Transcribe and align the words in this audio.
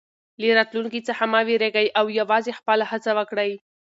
له 0.41 0.47
راتلونکي 0.59 0.99
څخه 1.09 1.23
مه 1.31 1.41
وېرېږئ 1.47 1.87
او 1.99 2.05
یوازې 2.19 2.51
خپله 2.59 2.85
هڅه 2.91 3.11
وکړئ. 3.17 3.51